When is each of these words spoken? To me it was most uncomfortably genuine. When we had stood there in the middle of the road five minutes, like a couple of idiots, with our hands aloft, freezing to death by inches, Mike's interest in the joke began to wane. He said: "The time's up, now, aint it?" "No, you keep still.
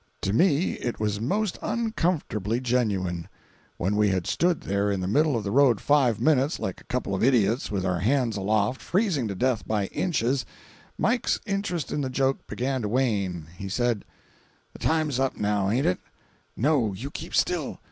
To 0.21 0.33
me 0.33 0.71
it 0.79 0.99
was 0.99 1.21
most 1.21 1.59
uncomfortably 1.61 2.59
genuine. 2.59 3.29
When 3.77 3.95
we 3.95 4.09
had 4.09 4.25
stood 4.25 4.61
there 4.61 4.89
in 4.89 4.99
the 4.99 5.07
middle 5.07 5.37
of 5.37 5.43
the 5.43 5.51
road 5.51 5.79
five 5.79 6.19
minutes, 6.19 6.57
like 6.59 6.81
a 6.81 6.85
couple 6.85 7.13
of 7.13 7.23
idiots, 7.23 7.69
with 7.69 7.85
our 7.85 7.99
hands 7.99 8.35
aloft, 8.35 8.81
freezing 8.81 9.27
to 9.27 9.35
death 9.35 9.67
by 9.67 9.85
inches, 9.89 10.43
Mike's 10.97 11.39
interest 11.45 11.91
in 11.91 12.01
the 12.01 12.09
joke 12.09 12.47
began 12.47 12.81
to 12.81 12.89
wane. 12.89 13.45
He 13.55 13.69
said: 13.69 14.03
"The 14.73 14.79
time's 14.79 15.19
up, 15.19 15.37
now, 15.37 15.69
aint 15.69 15.85
it?" 15.85 15.99
"No, 16.57 16.93
you 16.93 17.11
keep 17.11 17.35
still. 17.35 17.79